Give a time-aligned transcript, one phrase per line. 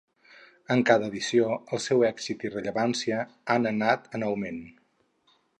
[0.75, 3.23] En cada edició el seu èxit i rellevància
[3.57, 4.63] han anat en augment.